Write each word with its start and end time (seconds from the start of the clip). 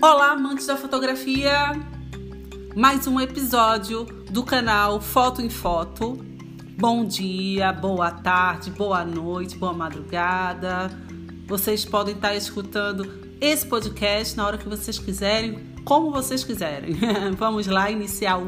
Olá, 0.00 0.30
amantes 0.30 0.66
da 0.66 0.76
fotografia! 0.76 1.72
Mais 2.76 3.08
um 3.08 3.18
episódio 3.18 4.04
do 4.30 4.44
canal 4.44 5.00
Foto 5.00 5.42
em 5.42 5.50
Foto. 5.50 6.24
Bom 6.78 7.04
dia, 7.04 7.72
boa 7.72 8.12
tarde, 8.12 8.70
boa 8.70 9.04
noite, 9.04 9.58
boa 9.58 9.72
madrugada. 9.72 10.88
Vocês 11.48 11.84
podem 11.84 12.14
estar 12.14 12.32
escutando 12.36 13.36
esse 13.40 13.66
podcast 13.66 14.36
na 14.36 14.46
hora 14.46 14.56
que 14.56 14.68
vocês 14.68 15.00
quiserem, 15.00 15.74
como 15.84 16.12
vocês 16.12 16.44
quiserem. 16.44 16.96
Vamos 17.36 17.66
lá 17.66 17.90
iniciar 17.90 18.38
o 18.38 18.46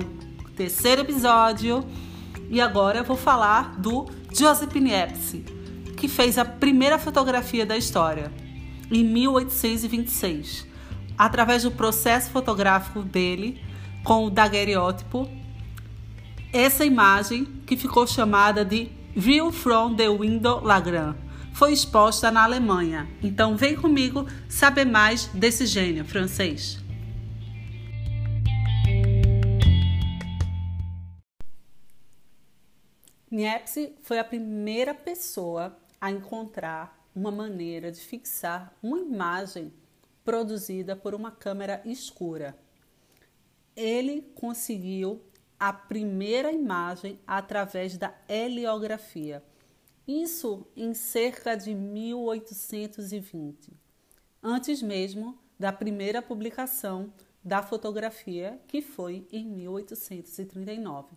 terceiro 0.55 1.01
episódio. 1.01 1.85
E 2.49 2.61
agora 2.61 2.99
eu 2.99 3.05
vou 3.05 3.17
falar 3.17 3.77
do 3.77 4.07
Joseph 4.33 4.77
Niepce, 4.77 5.45
que 5.97 6.07
fez 6.07 6.39
a 6.39 6.45
primeira 6.45 6.97
fotografia 6.97 7.67
da 7.67 7.77
história 7.77 8.31
em 8.89 9.05
1826, 9.05 10.70
através 11.21 11.65
do 11.65 11.71
processo 11.71 12.31
fotográfico 12.31 13.03
dele 13.03 13.63
com 14.03 14.25
o 14.25 14.31
daguerreótipo. 14.31 15.29
Essa 16.51 16.83
imagem, 16.83 17.45
que 17.67 17.77
ficou 17.77 18.07
chamada 18.07 18.65
de 18.65 18.91
View 19.15 19.53
from 19.53 19.95
the 19.95 20.09
Window 20.09 20.65
Lagrange, 20.65 21.19
foi 21.53 21.75
exposta 21.75 22.31
na 22.31 22.43
Alemanha. 22.43 23.07
Então 23.23 23.55
vem 23.55 23.77
comigo 23.77 24.27
saber 24.49 24.87
mais 24.87 25.27
desse 25.27 25.67
gênio 25.67 26.07
francês. 26.07 26.83
Niepce 33.31 33.93
foi 34.01 34.19
a 34.19 34.25
primeira 34.25 34.95
pessoa 34.95 35.77
a 36.01 36.11
encontrar 36.11 36.99
uma 37.15 37.31
maneira 37.31 37.93
de 37.93 38.01
fixar 38.01 38.73
uma 38.83 38.99
imagem 38.99 39.71
produzida 40.25 40.95
por 40.97 41.15
uma 41.15 41.31
câmera 41.31 41.81
escura. 41.85 42.57
Ele 43.75 44.23
conseguiu 44.35 45.23
a 45.59 45.73
primeira 45.73 46.53
imagem 46.53 47.19
através 47.27 47.97
da 47.97 48.15
heliografia. 48.29 49.43
Isso 50.07 50.67
em 50.77 50.95
cerca 50.95 51.55
de 51.55 51.75
1820, 51.75 53.73
antes 54.43 54.83
mesmo 54.83 55.39
da 55.59 55.73
primeira 55.73 56.21
publicação 56.23 57.13
da 57.45 57.63
fotografia, 57.63 58.61
que 58.67 58.83
foi 58.83 59.27
em 59.31 59.47
1839. 59.47 61.17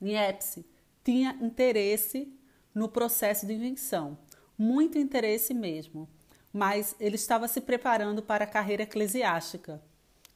Niepce 0.00 0.66
tinha 1.04 1.36
interesse 1.40 2.32
no 2.74 2.88
processo 2.88 3.46
de 3.46 3.54
invenção 3.54 4.18
muito 4.58 4.98
interesse 4.98 5.54
mesmo, 5.54 6.08
mas 6.58 6.96
ele 6.98 7.14
estava 7.14 7.46
se 7.46 7.60
preparando 7.60 8.20
para 8.20 8.42
a 8.42 8.46
carreira 8.48 8.82
eclesiástica. 8.82 9.80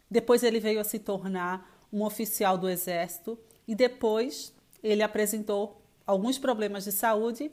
Depois 0.09 0.45
ele 0.45 0.61
veio 0.61 0.81
a 0.81 0.85
se 0.85 1.01
tornar 1.01 1.85
um 1.93 2.05
oficial 2.05 2.57
do 2.57 2.69
exército 2.69 3.37
e 3.67 3.75
depois 3.75 4.55
ele 4.85 5.03
apresentou 5.03 5.83
alguns 6.07 6.39
problemas 6.39 6.85
de 6.85 6.93
saúde 6.93 7.51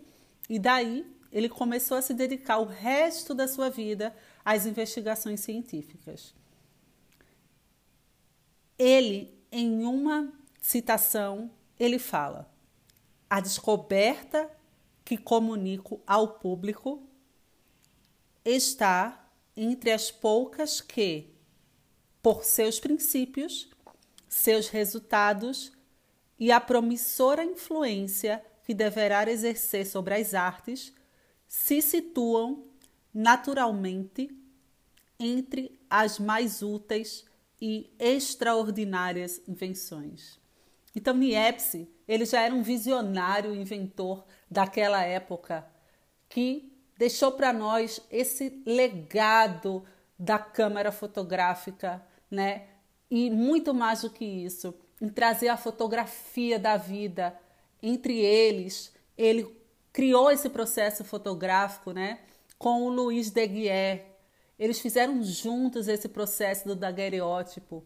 e 0.47 0.59
daí 0.59 1.03
ele 1.31 1.49
começou 1.49 1.97
a 1.97 2.01
se 2.03 2.13
dedicar 2.13 2.59
o 2.59 2.65
resto 2.65 3.33
da 3.33 3.47
sua 3.47 3.71
vida 3.71 4.15
às 4.45 4.67
investigações 4.67 5.39
científicas. 5.39 6.35
Ele, 8.77 9.33
em 9.51 9.83
uma 9.83 10.31
citação, 10.61 11.49
ele 11.79 11.97
fala: 11.97 12.47
a 13.27 13.39
descoberta 13.39 14.47
que 15.03 15.17
comunico 15.17 15.99
ao 16.05 16.35
público 16.35 17.08
está 18.43 19.31
entre 19.55 19.91
as 19.91 20.11
poucas 20.11 20.81
que, 20.81 21.33
por 22.21 22.43
seus 22.43 22.79
princípios, 22.79 23.69
seus 24.27 24.69
resultados 24.69 25.71
e 26.37 26.51
a 26.51 26.61
promissora 26.61 27.43
influência 27.43 28.43
que 28.63 28.73
deverá 28.73 29.29
exercer 29.29 29.85
sobre 29.85 30.13
as 30.13 30.33
artes, 30.33 30.93
se 31.47 31.81
situam 31.81 32.65
naturalmente 33.13 34.29
entre 35.19 35.77
as 35.89 36.19
mais 36.19 36.61
úteis 36.61 37.25
e 37.61 37.91
extraordinárias 37.99 39.41
invenções. 39.47 40.39
Então, 40.95 41.15
Niepce, 41.15 41.89
ele 42.07 42.25
já 42.25 42.41
era 42.41 42.53
um 42.53 42.63
visionário 42.63 43.53
inventor 43.53 44.25
daquela 44.49 45.03
época 45.03 45.67
que 46.29 46.68
deixou 46.99 47.31
para 47.31 47.53
nós 47.53 48.01
esse 48.11 48.61
legado 48.65 49.85
da 50.19 50.37
câmera 50.37 50.91
fotográfica, 50.91 52.05
né? 52.29 52.67
E 53.09 53.29
muito 53.29 53.73
mais 53.73 54.01
do 54.01 54.09
que 54.09 54.25
isso, 54.25 54.75
em 55.01 55.07
trazer 55.07 55.47
a 55.47 55.55
fotografia 55.55 56.59
da 56.59 56.75
vida 56.75 57.39
entre 57.81 58.19
eles. 58.19 58.93
Ele 59.17 59.47
criou 59.93 60.29
esse 60.29 60.49
processo 60.49 61.05
fotográfico, 61.05 61.93
né? 61.93 62.19
Com 62.57 62.83
o 62.83 62.89
Luiz 62.89 63.31
Deguier. 63.31 64.05
Eles 64.59 64.81
fizeram 64.81 65.23
juntos 65.23 65.87
esse 65.87 66.09
processo 66.09 66.67
do 66.67 66.75
daguerreótipo. 66.75 67.81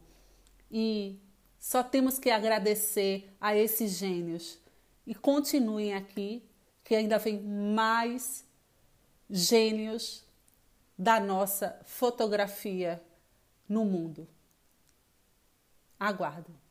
E 0.71 1.19
só 1.59 1.83
temos 1.83 2.17
que 2.17 2.31
agradecer 2.31 3.31
a 3.39 3.55
esses 3.55 3.91
gênios. 3.91 4.57
E 5.05 5.13
continuem 5.13 5.93
aqui 5.93 6.49
que 6.83 6.95
ainda 6.95 7.19
vem 7.19 7.39
mais 7.39 8.51
gênios 9.29 10.23
da 10.97 11.19
nossa 11.19 11.79
fotografia 11.85 13.01
no 13.67 13.85
mundo. 13.85 14.27
Aguardem. 15.99 16.62